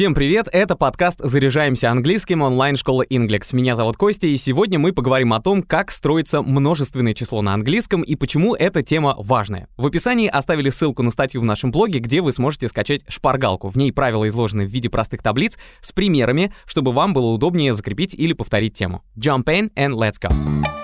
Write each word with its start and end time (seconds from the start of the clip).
Всем 0.00 0.14
привет, 0.14 0.48
это 0.50 0.76
подкаст 0.76 1.20
«Заряжаемся 1.22 1.90
английским» 1.90 2.40
онлайн-школы 2.40 3.06
Inglex. 3.10 3.54
Меня 3.54 3.74
зовут 3.74 3.98
Костя, 3.98 4.28
и 4.28 4.36
сегодня 4.38 4.78
мы 4.78 4.94
поговорим 4.94 5.34
о 5.34 5.42
том, 5.42 5.62
как 5.62 5.90
строится 5.90 6.40
множественное 6.40 7.12
число 7.12 7.42
на 7.42 7.52
английском 7.52 8.00
и 8.00 8.16
почему 8.16 8.54
эта 8.54 8.82
тема 8.82 9.14
важная. 9.18 9.68
В 9.76 9.84
описании 9.84 10.26
оставили 10.26 10.70
ссылку 10.70 11.02
на 11.02 11.10
статью 11.10 11.42
в 11.42 11.44
нашем 11.44 11.70
блоге, 11.70 11.98
где 11.98 12.22
вы 12.22 12.32
сможете 12.32 12.68
скачать 12.68 13.02
шпаргалку. 13.08 13.68
В 13.68 13.76
ней 13.76 13.92
правила 13.92 14.26
изложены 14.26 14.64
в 14.64 14.70
виде 14.70 14.88
простых 14.88 15.22
таблиц 15.22 15.58
с 15.82 15.92
примерами, 15.92 16.50
чтобы 16.64 16.92
вам 16.92 17.12
было 17.12 17.26
удобнее 17.26 17.74
закрепить 17.74 18.14
или 18.14 18.32
повторить 18.32 18.72
тему. 18.72 19.02
Jump 19.18 19.44
in 19.48 19.70
and 19.76 19.92
let's 19.92 20.14
go! 20.18 20.79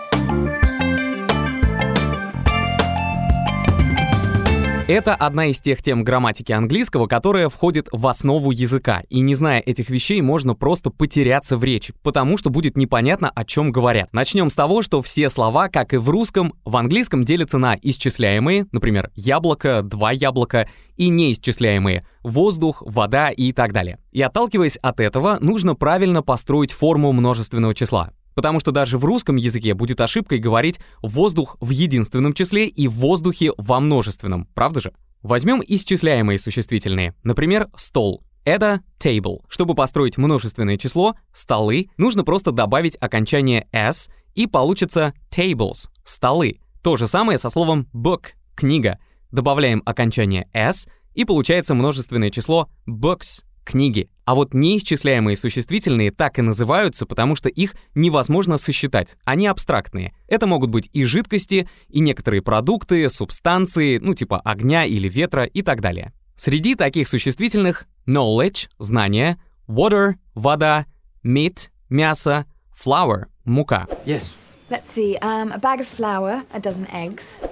Это 4.89 5.17
одна 5.17 5.47
из 5.47 5.61
тех 5.61 5.83
тем 5.83 6.05
грамматики 6.05 6.53
английского, 6.53 7.09
которая 7.09 7.49
входит 7.49 7.89
в 7.91 8.07
основу 8.07 8.53
языка. 8.53 9.03
И 9.09 9.19
не 9.19 9.35
зная 9.35 9.59
этих 9.59 9.91
вещей, 9.91 10.21
можно 10.21 10.55
просто 10.55 10.91
потеряться 10.91 11.57
в 11.57 11.65
речи, 11.65 11.93
потому 12.05 12.39
что 12.39 12.51
будет 12.51 12.77
непонятно, 12.77 13.29
о 13.29 13.45
чем 13.45 13.73
говорят. 13.73 14.13
Начнем 14.13 14.49
с 14.49 14.55
того, 14.55 14.83
что 14.83 15.03
все 15.03 15.29
слова, 15.29 15.69
как 15.69 15.93
и 15.93 15.97
в 15.97 16.09
русском, 16.09 16.55
в 16.65 16.77
английском 16.77 17.25
делятся 17.25 17.59
на 17.59 17.77
исчисляемые, 17.83 18.67
например, 18.71 19.11
яблоко, 19.17 19.83
два 19.83 20.13
яблока, 20.13 20.69
и 20.97 21.09
неисчисляемые— 21.09 22.07
воздух, 22.23 22.81
вода 22.87 23.31
и 23.31 23.53
так 23.53 23.73
далее. 23.73 23.99
И 24.13 24.23
отталкиваясь 24.23 24.77
от 24.77 25.01
этого, 25.01 25.39
нужно 25.41 25.75
правильно 25.75 26.23
построить 26.23 26.71
форму 26.71 27.13
множественного 27.13 27.75
числа. 27.75 28.13
Потому 28.37 28.61
что 28.61 28.71
даже 28.71 28.99
в 28.99 29.05
русском 29.07 29.37
языке 29.37 29.73
будет 29.73 29.99
ошибкой 29.99 30.39
говорить 30.39 30.79
«воздух» 31.01 31.57
в 31.59 31.71
единственном 31.71 32.35
числе 32.35 32.69
и 32.69 32.87
«воздухе» 32.87 33.53
во 33.57 33.81
множественном, 33.81 34.47
правда 34.55 34.83
же? 34.83 34.93
Возьмем 35.23 35.63
исчисляемые 35.67 36.39
существительные. 36.39 37.15
Например, 37.25 37.69
«стол». 37.77 38.23
Это 38.45 38.83
table. 39.01 39.39
Чтобы 39.49 39.75
построить 39.75 40.19
множественное 40.19 40.77
число 40.77 41.15
«столы», 41.33 41.89
нужно 41.97 42.25
просто 42.25 42.53
добавить 42.53 42.99
окончание 43.01 43.69
s, 43.73 44.11
и 44.35 44.47
получится 44.47 45.15
tables— 45.35 45.89
«столы». 46.05 46.61
То 46.83 46.99
же 46.99 47.09
самое 47.09 47.39
со 47.39 47.49
словом 47.49 47.89
book— 47.95 48.27
«книга». 48.55 48.99
Добавляем 49.33 49.83
окончание 49.87 50.47
s, 50.53 50.87
и 51.15 51.25
получается 51.25 51.75
множественное 51.75 52.29
число 52.29 52.69
books 52.87 53.45
книги. 53.67 54.09
А 54.25 54.35
вот 54.35 54.55
неисчисляемые 54.55 55.37
существительные 55.37 56.11
так 56.11 56.39
и 56.39 56.43
называются, 56.43 57.05
потому 57.05 57.35
что 57.35 57.51
их 57.51 57.75
невозможно 57.95 58.57
сосчитать. 58.57 59.19
Они 59.25 59.47
абстрактные. 59.47 60.15
Это 60.29 60.47
могут 60.47 60.71
быть 60.71 60.89
и 60.93 61.05
жидкости, 61.05 61.69
и 61.89 62.01
некоторые 62.01 62.41
продукты, 62.41 63.11
субстанции, 63.11 63.99
ну 63.99 64.15
типа 64.15 64.41
огня 64.41 64.87
или 64.87 65.09
ветра 65.09 65.45
и 65.45 65.61
так 65.61 65.83
далее. 65.83 66.13
Среди 66.37 66.75
таких 66.75 67.09
существительных 67.09 67.87
knowledge— 68.07 68.69
знание, 68.79 69.39
water— 69.69 70.15
вода, 70.35 70.87
meat— 71.25 71.69
мясо, 71.91 72.47
flour— 72.73 73.27
мука. 73.45 73.87
Yes. 74.07 74.33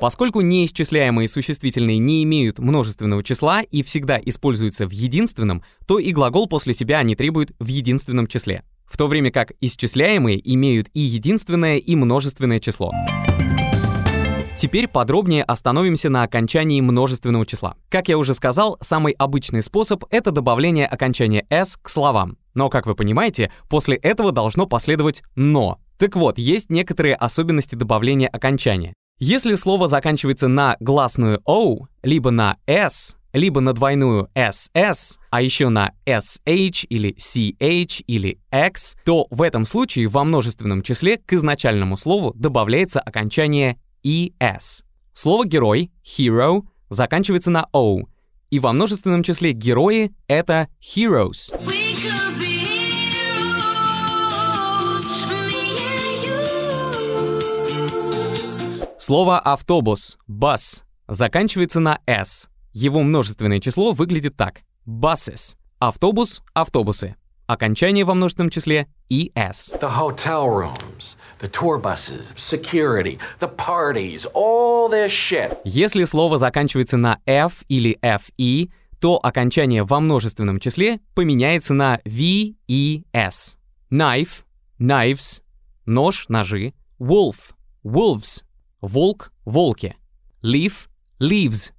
Поскольку 0.00 0.40
неисчисляемые 0.40 1.28
существительные 1.28 1.98
не 1.98 2.24
имеют 2.24 2.58
множественного 2.58 3.22
числа 3.22 3.62
и 3.62 3.82
всегда 3.82 4.18
используются 4.18 4.86
в 4.86 4.90
единственном, 4.90 5.62
то 5.86 5.98
и 5.98 6.12
глагол 6.12 6.48
после 6.48 6.74
себя 6.74 6.98
они 6.98 7.14
требуют 7.14 7.52
в 7.58 7.66
единственном 7.66 8.26
числе. 8.26 8.64
В 8.84 8.98
то 8.98 9.06
время 9.06 9.30
как 9.30 9.52
исчисляемые 9.60 10.40
имеют 10.54 10.88
и 10.92 11.00
единственное, 11.00 11.78
и 11.78 11.94
множественное 11.96 12.58
число. 12.58 12.92
Теперь 14.56 14.88
подробнее 14.88 15.42
остановимся 15.42 16.08
на 16.10 16.22
окончании 16.22 16.80
множественного 16.80 17.44
числа. 17.44 17.76
Как 17.90 18.08
я 18.08 18.16
уже 18.16 18.34
сказал, 18.34 18.78
самый 18.80 19.12
обычный 19.12 19.62
способ— 19.62 20.04
это 20.10 20.30
добавление 20.30 20.86
окончания 20.86 21.44
«s» 21.50 21.76
к 21.76 21.88
словам. 21.88 22.38
Но, 22.54 22.70
как 22.70 22.86
вы 22.86 22.94
понимаете, 22.94 23.52
после 23.68 23.96
этого 23.96 24.30
должно 24.30 24.66
последовать 24.66 25.22
«но», 25.34 25.80
так 25.98 26.16
вот, 26.16 26.38
есть 26.38 26.70
некоторые 26.70 27.14
особенности 27.14 27.74
добавления 27.74 28.28
окончания. 28.28 28.94
Если 29.18 29.54
слово 29.54 29.86
заканчивается 29.86 30.48
на 30.48 30.76
гласную 30.80 31.40
O, 31.44 31.86
либо 32.02 32.30
на 32.30 32.56
S, 32.66 33.16
либо 33.32 33.60
на 33.60 33.72
двойную 33.72 34.28
SS, 34.34 35.18
а 35.30 35.42
еще 35.42 35.68
на 35.68 35.92
SH 36.06 36.86
или 36.88 37.14
CH 37.14 38.02
или 38.06 38.38
X, 38.52 38.96
то 39.04 39.26
в 39.30 39.42
этом 39.42 39.64
случае 39.64 40.08
во 40.08 40.24
множественном 40.24 40.82
числе 40.82 41.18
к 41.18 41.32
изначальному 41.32 41.96
слову 41.96 42.32
добавляется 42.34 43.00
окончание 43.00 43.78
ES. 44.04 44.82
Слово 45.12 45.46
«герой»— 45.46 45.90
hero 46.04 46.62
заканчивается 46.90 47.50
на 47.50 47.68
O, 47.72 48.02
и 48.50 48.58
во 48.58 48.72
множественном 48.72 49.22
числе 49.22 49.52
герои— 49.52 50.12
это 50.28 50.68
heroes. 50.80 51.52
We 51.66 51.94
could 52.00 52.38
be 52.38 52.43
Слово 59.06 59.38
«автобус»— 59.38 60.16
bus 60.30 60.82
заканчивается 61.08 61.78
на 61.78 62.00
S. 62.06 62.48
Его 62.72 63.02
множественное 63.02 63.60
число 63.60 63.92
выглядит 63.92 64.34
так. 64.34 64.62
Buses. 64.86 65.56
Автобус— 65.78 66.42
автобусы. 66.54 67.14
Окончание 67.46 68.06
во 68.06 68.14
множественном 68.14 68.48
числе 68.48 68.86
ES. 69.10 69.78
The 69.78 69.94
hotel 69.94 70.46
rooms, 70.46 71.18
the 71.38 71.50
tour 71.50 71.78
buses, 71.78 72.34
security, 72.34 73.18
the 73.40 73.54
parties, 73.54 74.26
all 74.32 74.90
this 74.90 75.08
shit. 75.08 75.54
Если 75.64 76.04
слово 76.04 76.38
заканчивается 76.38 76.96
на 76.96 77.18
F 77.26 77.62
или 77.68 77.98
FE, 78.00 78.70
то 79.00 79.20
окончание 79.22 79.84
во 79.84 80.00
множественном 80.00 80.58
числе 80.58 80.98
поменяется 81.14 81.74
на 81.74 82.00
VES. 82.06 83.58
Knife— 83.90 84.44
knives, 84.80 85.42
нож— 85.84 86.24
ножи, 86.30 86.72
wolf— 86.98 87.52
wolves, 87.84 88.44
волк— 88.84 89.32
волки, 89.44 89.96
leaf— 90.42 90.88
leaves, 91.20 91.72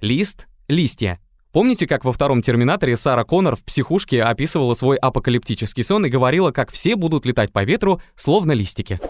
лист— 0.00 0.46
листья. 0.68 1.18
Помните, 1.52 1.86
как 1.88 2.04
во 2.04 2.12
втором 2.12 2.42
«Терминаторе» 2.42 2.96
Сара 2.96 3.24
Коннор 3.24 3.56
в 3.56 3.64
психушке 3.64 4.22
описывала 4.22 4.74
свой 4.74 4.96
апокалиптический 4.98 5.82
сон 5.82 6.06
и 6.06 6.08
говорила, 6.08 6.52
как 6.52 6.70
все 6.70 6.94
будут 6.94 7.26
летать 7.26 7.52
по 7.52 7.64
ветру, 7.64 8.00
словно 8.14 8.52
листики? 8.52 9.00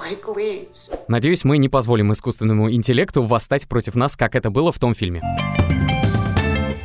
Like. 0.00 0.20
Надеюсь, 1.06 1.44
мы 1.44 1.58
не 1.58 1.68
позволим 1.68 2.12
искусственному 2.12 2.72
интеллекту 2.72 3.22
восстать 3.22 3.68
против 3.68 3.94
нас, 3.94 4.16
как 4.16 4.34
это 4.34 4.50
было 4.50 4.72
в 4.72 4.78
том 4.78 4.94
фильме. 4.94 5.22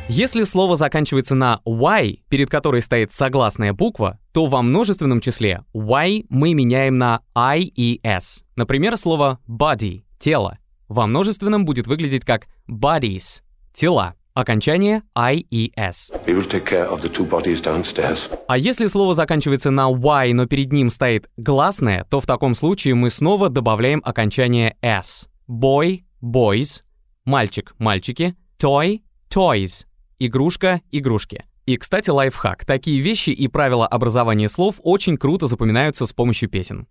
Если 0.08 0.44
слово 0.44 0.76
заканчивается 0.76 1.34
на 1.34 1.60
y, 1.64 2.20
перед 2.28 2.48
которой 2.48 2.80
стоит 2.80 3.12
согласная 3.12 3.72
буква, 3.72 4.20
то 4.36 4.44
во 4.44 4.60
множественном 4.60 5.22
числе 5.22 5.64
y 5.72 6.26
мы 6.28 6.52
меняем 6.52 6.98
на 6.98 7.22
i 7.34 7.72
и 7.74 8.00
s. 8.02 8.44
Например, 8.54 8.98
слово 8.98 9.38
body— 9.48 10.02
тело. 10.18 10.58
Во 10.88 11.06
множественном 11.06 11.64
будет 11.64 11.86
выглядеть 11.86 12.26
как 12.26 12.46
bodies— 12.68 13.40
тела. 13.72 14.12
Окончание 14.34 15.04
i 15.14 15.38
и 15.50 15.72
s. 15.74 16.12
А 18.46 18.58
если 18.58 18.86
слово 18.88 19.14
заканчивается 19.14 19.70
на 19.70 19.88
y, 19.88 20.34
но 20.34 20.44
перед 20.44 20.70
ним 20.70 20.90
стоит 20.90 21.30
гласное, 21.38 22.04
то 22.10 22.20
в 22.20 22.26
таком 22.26 22.54
случае 22.54 22.94
мы 22.94 23.08
снова 23.08 23.48
добавляем 23.48 24.02
окончание 24.04 24.76
s. 24.82 25.30
Boy— 25.48 26.02
boys, 26.22 26.82
мальчик— 27.24 27.74
мальчики, 27.78 28.36
toy— 28.62 29.00
toys, 29.34 29.86
игрушка— 30.18 30.82
игрушки. 30.92 31.46
И, 31.66 31.76
кстати, 31.76 32.10
лайфхак. 32.10 32.64
Такие 32.64 33.00
вещи 33.00 33.30
и 33.30 33.48
правила 33.48 33.88
образования 33.88 34.48
слов 34.48 34.76
очень 34.84 35.16
круто 35.16 35.48
запоминаются 35.48 36.06
с 36.06 36.12
помощью 36.12 36.48
песен. 36.48 36.86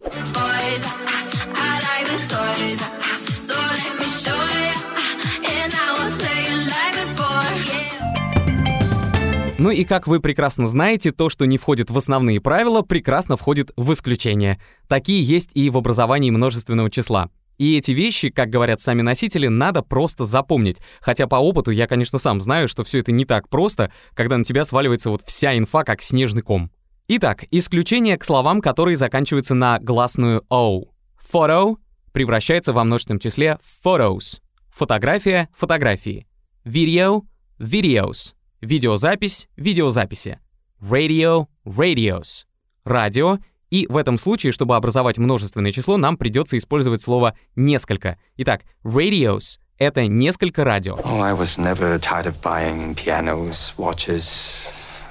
Ну 9.58 9.72
и 9.72 9.85
как 9.85 10.08
вы 10.08 10.19
прекрасно 10.19 10.68
знаете, 10.68 11.11
то, 11.11 11.29
что 11.29 11.46
не 11.46 11.58
входит 11.58 11.90
в 11.90 11.97
основные 11.97 12.41
правила, 12.41 12.82
прекрасно 12.82 13.38
входит 13.38 13.72
в 13.78 13.94
исключения. 13.94 14.61
Такие 14.90 15.23
есть 15.23 15.52
и 15.53 15.70
в 15.70 15.78
образовании 15.78 16.29
множественного 16.29 16.91
числа. 16.91 17.29
И 17.57 17.78
эти 17.78 17.91
вещи, 17.91 18.29
как 18.29 18.49
говорят 18.49 18.79
сами 18.79 19.02
носители, 19.02 19.47
надо 19.47 19.81
просто 19.81 20.25
запомнить. 20.25 20.81
Хотя 20.99 21.28
по 21.28 21.35
опыту 21.35 21.72
я, 21.72 21.87
конечно, 21.87 22.19
сам 22.19 22.41
знаю, 22.41 22.67
что 22.67 22.84
все 22.84 22.99
это 22.99 23.11
не 23.11 23.25
так 23.25 23.49
просто, 23.49 23.91
когда 24.13 24.37
на 24.37 24.43
тебя 24.43 24.66
сваливается 24.66 25.09
вот 25.09 25.22
вся 25.25 25.57
инфа, 25.57 25.84
как 25.84 26.02
снежный 26.02 26.41
ком. 26.41 26.72
Итак, 27.07 27.46
исключение 27.52 28.17
к 28.17 28.23
словам, 28.23 28.61
которые 28.61 28.97
заканчиваются 28.97 29.53
на 29.53 29.79
гласную 29.79 30.43
O. 30.49 30.85
Photo 31.31 31.75
превращается 32.11 32.73
во 32.73 32.84
множественном 32.84 33.19
числе 33.19 33.58
в 33.61 33.85
photos. 33.85 34.40
Фотография— 34.72 35.49
фотографии. 35.53 36.28
Video— 36.66 37.22
videos. 37.59 38.34
Видеозапись— 38.61 39.47
видеозаписи. 39.55 40.40
Radio— 40.81 41.47
radios. 41.66 42.46
Радио— 42.84 43.37
и 43.75 43.87
в 43.89 43.97
этом 43.97 44.17
случае, 44.17 44.53
чтобы 44.53 44.77
образовать 44.77 45.17
множественное 45.17 45.73
число, 45.73 45.97
нам 45.97 46.16
придется 46.16 46.55
использовать 46.57 47.01
слово 47.01 47.35
«несколько». 47.57 48.17
Итак, 48.37 48.61
radios— 48.85 49.59
это 49.77 50.07
несколько 50.07 50.63
радио. 50.63 50.95
Oh, 50.95 51.22
I 51.22 51.33
was 51.33 51.59
never 51.59 51.99
tired 51.99 52.25
of 52.25 52.41
buying 52.41 52.95
pianos, 52.95 53.73
watches, 53.77 54.53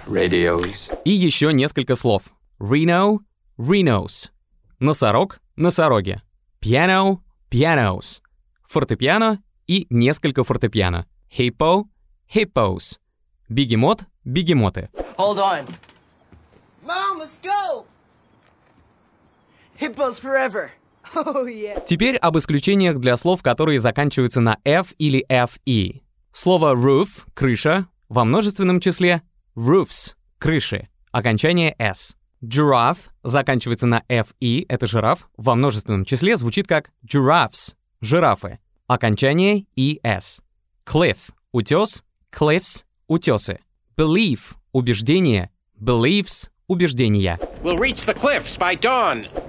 Radios. 0.07 0.99
И 1.05 1.11
еще 1.11 1.53
несколько 1.53 1.95
слов. 1.95 2.35
Reno, 2.59 3.19
Renos. 3.59 4.31
Носорог, 4.79 5.41
носороги. 5.57 6.23
Piano, 6.59 7.19
pianos. 7.51 8.23
Фортепиано 8.67 9.43
и 9.67 9.87
несколько 9.91 10.43
фортепиано. 10.43 11.07
Hippo, 11.37 11.85
hippos. 12.35 12.99
Бегемот, 13.51 14.07
бегемоты. 14.25 14.89
Hold 15.19 15.39
on. 15.39 15.67
Mom, 16.83 17.19
let's 17.19 17.39
go! 17.43 17.85
Hippos 19.79 20.19
forever. 20.21 20.71
Oh, 21.17 21.45
yeah. 21.47 21.81
Теперь 21.85 22.17
об 22.17 22.37
исключениях 22.39 22.99
для 22.99 23.17
слов, 23.17 23.43
которые 23.43 23.79
заканчиваются 23.79 24.41
на 24.41 24.59
F 24.65 24.95
или 24.99 25.25
FE. 25.29 26.03
Слово 26.33 26.75
roof— 26.75 27.27
крыша, 27.35 27.87
во 28.09 28.25
множественном 28.25 28.81
числе 28.81 29.23
roofs— 29.55 30.15
крыши, 30.39 30.89
окончание 31.13 31.77
S. 31.79 32.17
Giraffe 32.43 33.11
заканчивается 33.23 33.87
на 33.87 34.03
FE, 34.09 34.67
это 34.69 34.87
жираф, 34.87 35.29
во 35.37 35.55
множественном 35.55 36.05
числе 36.05 36.37
звучит 36.37 36.67
как 36.67 36.91
giraffes— 37.07 37.75
жирафы, 38.01 38.59
окончание 38.87 39.67
ES. 39.77 40.43
Cliff— 40.85 41.31
утес, 41.53 42.03
cliffs— 42.33 42.85
утесы. 43.07 43.61
Belief— 43.97 44.57
убеждение, 44.73 45.51
beliefs— 45.81 46.51
убеждения. 46.67 47.39
We'll. 47.63 47.81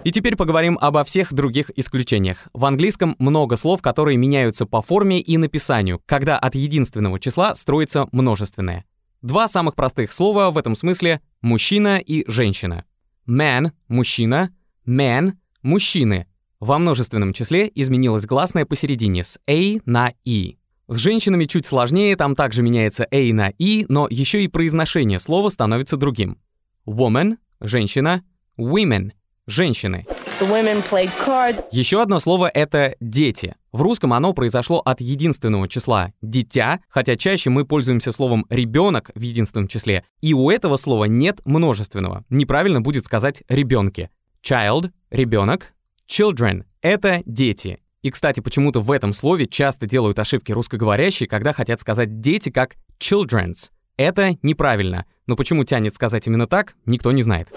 И 0.03 0.12
теперь 0.12 0.35
поговорим 0.35 0.77
обо 0.79 1.03
всех 1.03 1.33
других 1.33 1.71
исключениях. 1.75 2.47
В 2.53 2.65
английском 2.65 3.15
много 3.19 3.56
слов, 3.56 3.81
которые 3.81 4.17
меняются 4.17 4.65
по 4.65 4.81
форме 4.81 5.19
и 5.19 5.38
написанию, 5.38 6.01
когда 6.06 6.38
от 6.38 6.56
единственного 6.56 7.19
числа 7.19 7.56
строится 7.56 8.07
множественное. 8.12 8.85
Два 9.21 9.47
самых 9.47 9.75
простых 9.75 10.12
слова 10.12 10.51
в 10.51 10.57
этом 10.57 10.75
смысле— 10.75 11.21
мужчина 11.41 11.97
и 11.97 12.29
женщина. 12.29 12.85
Man— 13.27 13.71
мужчина, 13.88 14.51
man— 14.88 15.33
мужчины. 15.63 16.27
Во 16.59 16.77
множественном 16.77 17.33
числе 17.33 17.71
изменилась 17.73 18.25
гласная 18.25 18.65
посередине 18.65 19.23
с 19.23 19.39
a 19.47 19.79
на 19.85 20.13
i. 20.25 20.57
С 20.88 20.97
женщинами 20.97 21.45
чуть 21.45 21.65
сложнее, 21.65 22.15
там 22.15 22.35
также 22.35 22.62
меняется 22.62 23.07
a 23.12 23.33
на 23.33 23.51
i, 23.57 23.85
но 23.89 24.07
еще 24.09 24.44
и 24.44 24.47
произношение 24.47 25.17
слова 25.17 25.50
становится 25.50 25.97
другим. 25.97 26.38
Woman— 26.88 27.38
женщина, 27.62 28.24
women— 28.60 29.12
женщины. 29.48 30.06
Еще 31.72 32.02
одно 32.02 32.20
слово— 32.20 32.48
это 32.54 32.96
«дети». 33.00 33.56
В 33.72 33.82
русском 33.82 34.14
оно 34.14 34.34
произошло 34.34 34.80
от 34.80 35.02
единственного 35.02 35.68
числа 35.68 36.14
«дитя», 36.22 36.82
хотя 36.90 37.16
чаще 37.16 37.50
мы 37.50 37.66
пользуемся 37.66 38.12
словом 38.12 38.46
«ребенок» 38.50 39.12
в 39.16 39.22
единственном 39.22 39.68
числе, 39.68 40.06
и 40.22 40.34
у 40.34 40.50
этого 40.50 40.76
слова 40.76 41.06
нет 41.06 41.42
множественного. 41.46 42.24
Неправильно 42.30 42.82
будет 42.82 43.06
сказать 43.06 43.44
«ребенки». 43.50 44.10
Child— 44.44 44.92
ребенок, 45.10 45.74
children— 46.08 46.66
это 46.82 47.24
дети. 47.26 47.80
И, 48.04 48.12
кстати, 48.12 48.42
почему-то 48.42 48.82
в 48.82 48.92
этом 48.92 49.14
слове 49.14 49.48
часто 49.48 49.88
делают 49.88 50.20
ошибки 50.20 50.52
русскоговорящие, 50.52 51.28
когда 51.28 51.52
хотят 51.54 51.82
сказать 51.82 52.20
«дети» 52.20 52.52
как 52.52 52.76
children's. 53.00 53.72
Это 53.97 54.38
неправильно. 54.42 55.06
Но 55.25 55.36
почему 55.36 55.63
тянет 55.63 55.95
сказать 55.95 56.27
именно 56.27 56.47
так, 56.47 56.75
никто 56.86 57.12
не 57.12 57.24
знает. 57.24 57.51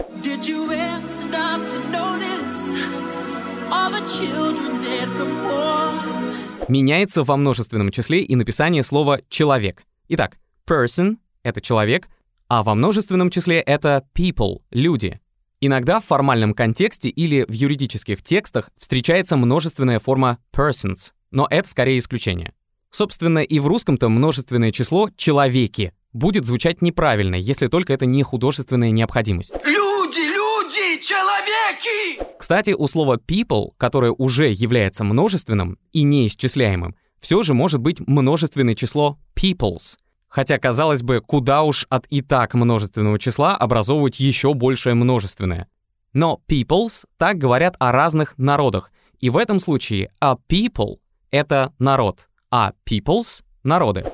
Меняется 6.69 7.23
во 7.25 7.37
множественном 7.37 7.91
числе 7.91 8.23
и 8.23 8.37
написание 8.37 8.83
слова 8.83 9.21
«человек». 9.29 9.83
Итак, 10.09 10.37
person— 10.67 11.17
это 11.43 11.61
человек, 11.61 12.09
а 12.47 12.63
во 12.63 12.75
множественном 12.75 13.31
числе 13.31 13.61
это 13.61 14.05
people— 14.15 14.61
люди. 14.71 15.21
Иногда 15.61 15.99
в 15.99 16.05
формальном 16.05 16.55
контексте 16.55 17.09
или 17.09 17.45
в 17.49 17.53
юридических 17.53 18.23
текстах 18.23 18.71
встречается 18.79 19.37
множественная 19.37 19.99
форма 19.99 20.39
persons, 20.55 21.13
но 21.31 21.49
это 21.51 21.69
скорее 21.69 21.99
исключение. 21.99 22.53
Собственно, 22.91 23.41
и 23.41 23.59
в 23.59 23.67
русском-то 23.67 24.09
множественное 24.09 24.71
число 24.71 25.11
«человеки» 25.17 25.93
будет 26.13 26.47
звучать 26.47 26.83
неправильно, 26.83 27.35
если 27.35 27.67
только 27.67 27.93
это 27.93 28.07
не 28.07 28.23
художественная 28.23 28.91
необходимость. 28.91 29.55
Люди, 29.65 30.27
люди, 30.27 31.03
человеки! 31.03 32.23
Кстати, 32.39 32.71
у 32.71 32.87
слова 32.87 33.17
people, 33.17 33.73
которое 33.77 34.13
уже 34.13 34.51
является 34.51 35.05
множественным 35.05 35.79
и 35.93 36.03
неисчисляемым, 36.03 36.95
все 37.21 37.43
же 37.43 37.55
может 37.55 37.81
быть 37.81 38.01
множественное 38.01 38.75
число 38.75 39.19
peoples. 39.37 39.99
Хотя, 40.29 40.59
казалось 40.59 41.03
бы, 41.03 41.21
куда 41.21 41.63
уж 41.63 41.87
от 41.89 42.07
и 42.09 42.21
так 42.23 42.55
множественного 42.55 43.19
числа 43.19 43.57
образовывать 43.57 44.21
еще 44.21 44.55
большее 44.55 44.95
множественное. 44.95 45.69
Но 46.13 46.41
peoples 46.49 47.05
так 47.17 47.39
говорят 47.39 47.77
о 47.79 47.93
разных 47.93 48.35
народах, 48.39 48.91
и 49.21 49.31
в 49.31 49.37
этом 49.37 49.59
случае 49.59 50.11
a 50.21 50.37
people— 50.49 50.97
это 51.31 51.73
народ, 51.79 52.29
а 52.51 52.73
peoples— 52.89 53.43
народы. 53.69 54.05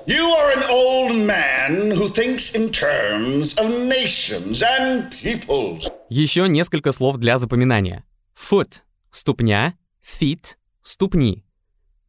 Еще 6.10 6.48
несколько 6.48 6.92
слов 6.92 7.16
для 7.16 7.38
запоминания. 7.38 8.04
Foot— 8.36 8.82
ступня, 9.10 9.74
feet— 10.02 10.56
ступни. 10.82 11.44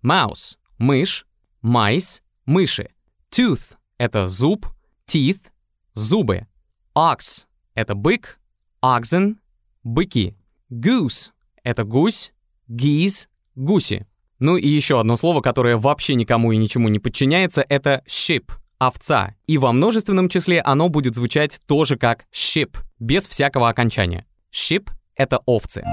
Mouse— 0.03 0.57
мышь, 0.77 1.25
mice— 1.63 2.21
мыши. 2.45 2.89
Tooth— 3.31 3.75
это 3.97 4.27
зуб, 4.27 4.67
teeth— 5.07 5.51
зубы. 5.93 6.47
Ox— 6.93 7.45
это 7.75 7.95
бык, 7.95 8.37
oxen— 8.81 9.37
быки. 9.83 10.35
Goose— 10.69 11.31
это 11.63 11.83
гусь, 11.83 12.33
geese— 12.69 13.27
гуси. 13.55 14.05
Ну 14.39 14.57
и 14.57 14.67
еще 14.67 14.99
одно 14.99 15.15
слово, 15.15 15.41
которое 15.41 15.77
вообще 15.77 16.15
никому 16.15 16.51
и 16.51 16.57
ничему 16.57 16.89
не 16.89 16.99
подчиняется, 16.99 17.65
это 17.67 18.03
sheep— 18.07 18.51
овца. 18.79 19.35
И 19.47 19.57
во 19.57 19.71
множественном 19.71 20.27
числе 20.27 20.61
оно 20.61 20.89
будет 20.89 21.15
звучать 21.15 21.59
тоже 21.67 21.95
как 21.95 22.25
sheep, 22.33 22.75
без 22.99 23.27
всякого 23.27 23.69
окончания. 23.69 24.25
Sheep— 24.53 24.89
это 25.15 25.39
овцы. 25.45 25.83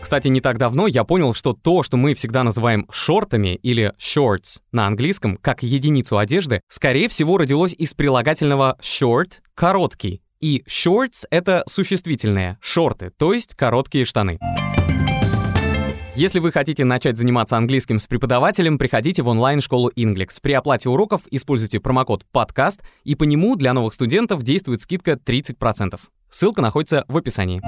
Кстати, 0.00 0.28
не 0.28 0.40
так 0.40 0.58
давно 0.58 0.86
я 0.86 1.04
понял, 1.04 1.34
что 1.34 1.52
то, 1.52 1.82
что 1.82 1.98
мы 1.98 2.14
всегда 2.14 2.42
называем 2.42 2.86
шортами 2.90 3.54
или 3.56 3.92
shorts 3.98 4.60
на 4.72 4.86
английском, 4.86 5.36
как 5.36 5.62
единицу 5.62 6.16
одежды, 6.16 6.62
скорее 6.68 7.08
всего 7.08 7.36
родилось 7.36 7.74
из 7.74 7.92
прилагательного 7.92 8.78
short— 8.80 9.40
короткий. 9.54 10.22
И 10.40 10.64
shorts— 10.66 11.26
это 11.30 11.62
существительное, 11.68 12.58
шорты, 12.62 13.10
то 13.18 13.34
есть 13.34 13.54
короткие 13.54 14.06
штаны. 14.06 14.38
Если 16.16 16.40
вы 16.40 16.50
хотите 16.50 16.84
начать 16.84 17.16
заниматься 17.16 17.56
английским 17.56 18.00
с 18.00 18.06
преподавателем, 18.06 18.78
приходите 18.78 19.22
в 19.22 19.28
онлайн-школу 19.28 19.90
Inglix. 19.96 20.38
При 20.42 20.52
оплате 20.52 20.88
уроков 20.88 21.22
используйте 21.30 21.78
промокод 21.78 22.26
«Подкаст», 22.32 22.82
и 23.04 23.14
по 23.14 23.24
нему 23.24 23.54
для 23.54 23.72
новых 23.72 23.94
студентов 23.94 24.42
действует 24.42 24.80
скидка 24.80 25.12
30%. 25.12 26.00
Ссылка 26.28 26.62
находится 26.62 27.04
в 27.06 27.16
описании. 27.16 27.62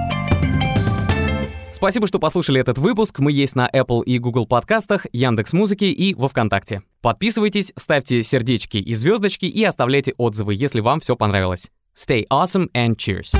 Спасибо, 1.72 2.06
что 2.06 2.18
послушали 2.18 2.60
этот 2.60 2.78
выпуск. 2.78 3.20
Мы 3.20 3.32
есть 3.32 3.56
на 3.56 3.68
Apple 3.68 4.04
и 4.04 4.18
Google 4.18 4.46
подкастах, 4.46 5.06
Яндекс 5.12 5.52
Музыке 5.52 5.90
и 5.90 6.14
во 6.14 6.28
Вконтакте. 6.28 6.82
Подписывайтесь, 7.00 7.72
ставьте 7.76 8.22
сердечки 8.22 8.76
и 8.76 8.94
звездочки 8.94 9.46
и 9.46 9.64
оставляйте 9.64 10.14
отзывы, 10.16 10.54
если 10.54 10.80
вам 10.80 11.00
все 11.00 11.16
понравилось. 11.16 11.70
Stay 11.96 12.26
awesome 12.28 12.68
and 12.72 12.96
cheers! 12.96 13.34